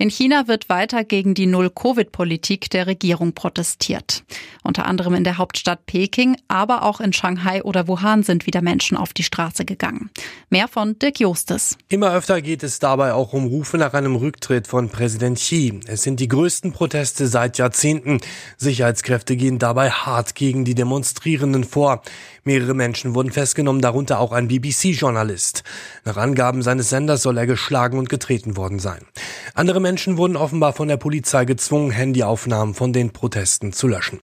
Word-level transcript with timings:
In 0.00 0.08
China 0.08 0.48
wird 0.48 0.70
weiter 0.70 1.04
gegen 1.04 1.34
die 1.34 1.44
Null-Covid-Politik 1.44 2.70
der 2.70 2.86
Regierung 2.86 3.34
protestiert. 3.34 4.24
Unter 4.62 4.86
anderem 4.86 5.12
in 5.12 5.24
der 5.24 5.36
Hauptstadt 5.36 5.84
Peking, 5.84 6.38
aber 6.48 6.84
auch 6.84 7.00
in 7.00 7.12
Shanghai 7.12 7.62
oder 7.62 7.86
Wuhan 7.86 8.22
sind 8.22 8.46
wieder 8.46 8.62
Menschen 8.62 8.96
auf 8.96 9.12
die 9.12 9.24
Straße 9.24 9.66
gegangen. 9.66 10.08
Mehr 10.48 10.68
von 10.68 10.98
Dirk 10.98 11.20
Jostes. 11.20 11.76
Immer 11.90 12.14
öfter 12.14 12.40
geht 12.40 12.62
es 12.62 12.78
dabei 12.78 13.12
auch 13.12 13.34
um 13.34 13.44
Rufe 13.44 13.76
nach 13.76 13.92
einem 13.92 14.16
Rücktritt 14.16 14.66
von 14.66 14.88
Präsident 14.88 15.36
Xi. 15.36 15.80
Es 15.86 16.02
sind 16.02 16.18
die 16.18 16.28
größten 16.28 16.72
Proteste 16.72 17.26
seit 17.26 17.58
Jahrzehnten. 17.58 18.22
Sicherheitskräfte 18.56 19.36
gehen 19.36 19.58
dabei 19.58 19.90
hart 19.90 20.34
gegen 20.34 20.64
die 20.64 20.74
Demonstrierenden 20.74 21.64
vor. 21.64 22.00
Mehrere 22.42 22.72
Menschen 22.72 23.14
wurden 23.14 23.32
festgenommen, 23.32 23.82
darunter 23.82 24.18
auch 24.18 24.32
ein 24.32 24.48
BBC-Journalist. 24.48 25.62
Nach 26.06 26.16
Angaben 26.16 26.62
seines 26.62 26.88
Senders 26.88 27.20
soll 27.20 27.36
er 27.36 27.46
geschlagen 27.46 27.98
und 27.98 28.08
getreten 28.08 28.56
worden 28.56 28.78
sein. 28.78 29.02
Andere 29.54 29.78
Menschen 29.78 29.89
wurden 30.16 30.36
offenbar 30.36 30.72
von 30.72 30.88
der 30.88 30.96
Polizei 30.96 31.44
gezwungen, 31.44 31.90
Handyaufnahmen 31.90 32.74
von 32.74 32.92
den 32.92 33.12
Protesten 33.12 33.72
zu 33.72 33.88
löschen. 33.88 34.20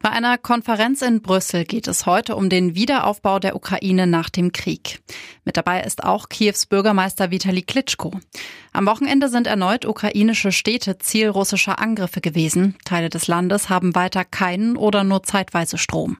Bei 0.00 0.10
einer 0.10 0.38
Konferenz 0.38 1.02
in 1.02 1.22
Brüssel 1.22 1.64
geht 1.64 1.88
es 1.88 2.06
heute 2.06 2.36
um 2.36 2.48
den 2.48 2.74
Wiederaufbau 2.74 3.38
der 3.38 3.56
Ukraine 3.56 4.06
nach 4.06 4.30
dem 4.30 4.52
Krieg. 4.52 5.00
Mit 5.44 5.56
dabei 5.56 5.82
ist 5.82 6.04
auch 6.04 6.28
Kiews 6.28 6.66
Bürgermeister 6.66 7.30
Vitali 7.30 7.62
Klitschko. 7.62 8.12
Am 8.72 8.86
Wochenende 8.86 9.28
sind 9.28 9.46
erneut 9.46 9.86
ukrainische 9.86 10.52
Städte 10.52 10.98
Ziel 10.98 11.28
russischer 11.28 11.78
Angriffe 11.78 12.20
gewesen. 12.20 12.76
Teile 12.84 13.08
des 13.08 13.26
Landes 13.26 13.70
haben 13.70 13.94
weiter 13.94 14.24
keinen 14.24 14.76
oder 14.76 15.02
nur 15.02 15.24
zeitweise 15.24 15.78
Strom. 15.78 16.18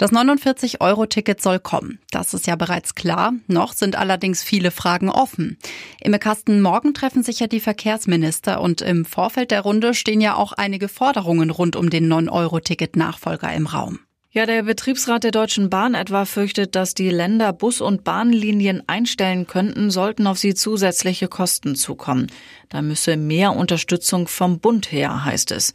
Das 0.00 0.12
49-Euro-Ticket 0.12 1.42
soll 1.42 1.58
kommen. 1.58 1.98
Das 2.10 2.32
ist 2.32 2.46
ja 2.46 2.56
bereits 2.56 2.94
klar. 2.94 3.34
Noch 3.48 3.74
sind 3.74 3.96
allerdings 3.96 4.42
viele 4.42 4.70
Fragen 4.70 5.10
offen. 5.10 5.58
Im 6.00 6.18
Kasten 6.18 6.62
morgen 6.62 6.94
treffen 6.94 7.22
sich 7.22 7.38
ja 7.40 7.48
die 7.48 7.60
Verkehrsminister 7.60 8.62
und 8.62 8.80
im 8.80 9.04
Vorfeld 9.04 9.50
der 9.50 9.60
Runde 9.60 9.92
stehen 9.92 10.22
ja 10.22 10.36
auch 10.36 10.54
einige 10.54 10.88
Forderungen 10.88 11.50
rund 11.50 11.76
um 11.76 11.90
den 11.90 12.10
9-Euro-Ticket-Nachfolger 12.10 13.52
im 13.52 13.66
Raum. 13.66 13.98
Ja, 14.30 14.46
der 14.46 14.62
Betriebsrat 14.62 15.22
der 15.22 15.32
Deutschen 15.32 15.68
Bahn 15.68 15.92
etwa 15.92 16.24
fürchtet, 16.24 16.76
dass 16.76 16.94
die 16.94 17.10
Länder 17.10 17.52
Bus- 17.52 17.82
und 17.82 18.02
Bahnlinien 18.02 18.82
einstellen 18.86 19.46
könnten, 19.46 19.90
sollten 19.90 20.26
auf 20.26 20.38
sie 20.38 20.54
zusätzliche 20.54 21.28
Kosten 21.28 21.74
zukommen. 21.74 22.28
Da 22.70 22.80
müsse 22.80 23.18
mehr 23.18 23.54
Unterstützung 23.54 24.28
vom 24.28 24.60
Bund 24.60 24.92
her, 24.92 25.26
heißt 25.26 25.50
es. 25.50 25.74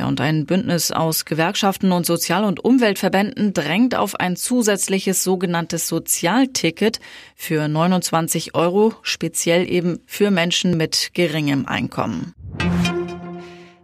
Ja, 0.00 0.06
und 0.06 0.20
ein 0.20 0.46
Bündnis 0.46 0.92
aus 0.92 1.24
Gewerkschaften 1.24 1.90
und 1.90 2.06
Sozial- 2.06 2.44
und 2.44 2.64
Umweltverbänden 2.64 3.52
drängt 3.52 3.96
auf 3.96 4.14
ein 4.14 4.36
zusätzliches 4.36 5.24
sogenanntes 5.24 5.88
Sozialticket 5.88 7.00
für 7.34 7.66
29 7.66 8.54
Euro, 8.54 8.94
speziell 9.02 9.68
eben 9.68 9.98
für 10.06 10.30
Menschen 10.30 10.76
mit 10.76 11.10
geringem 11.14 11.66
Einkommen. 11.66 12.34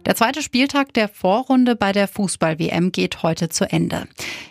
Der 0.05 0.15
zweite 0.15 0.41
Spieltag 0.41 0.93
der 0.93 1.09
Vorrunde 1.09 1.75
bei 1.75 1.91
der 1.91 2.07
Fußball-WM 2.07 2.91
geht 2.91 3.23
heute 3.23 3.49
zu 3.49 3.69
Ende. 3.69 4.07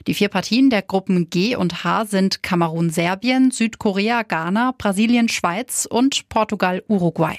Die 0.06 0.14
vier 0.14 0.28
Partien 0.28 0.68
der 0.68 0.82
Gruppen 0.82 1.30
G 1.30 1.54
und 1.56 1.84
H 1.84 2.06
sind 2.06 2.42
Kamerun, 2.42 2.90
Serbien, 2.90 3.52
Südkorea, 3.52 4.22
Ghana, 4.22 4.74
Brasilien, 4.76 5.28
Schweiz 5.28 5.86
und 5.88 6.28
Portugal, 6.28 6.82
Uruguay. 6.88 7.38